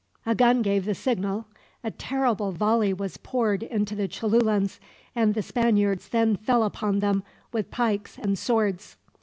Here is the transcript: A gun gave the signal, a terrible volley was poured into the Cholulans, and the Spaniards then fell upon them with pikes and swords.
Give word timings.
A 0.25 0.33
gun 0.33 0.63
gave 0.63 0.85
the 0.85 0.95
signal, 0.95 1.45
a 1.83 1.91
terrible 1.91 2.51
volley 2.51 2.91
was 2.91 3.17
poured 3.17 3.61
into 3.61 3.93
the 3.93 4.07
Cholulans, 4.07 4.79
and 5.15 5.35
the 5.35 5.43
Spaniards 5.43 6.07
then 6.07 6.37
fell 6.37 6.63
upon 6.63 7.01
them 7.01 7.21
with 7.51 7.69
pikes 7.69 8.17
and 8.17 8.35
swords. 8.35 8.97